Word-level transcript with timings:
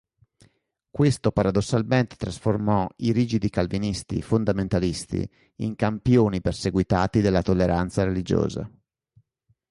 Questo 0.89 1.31
paradossalmente 1.31 2.15
trasformò 2.15 2.89
i 2.95 3.11
rigidi 3.11 3.51
calvinisti 3.51 4.23
fondamentalisti 4.23 5.29
in 5.57 5.75
campioni 5.75 6.41
perseguitati 6.41 7.21
della 7.21 7.43
tolleranza 7.43 8.03
religiosa. 8.03 8.67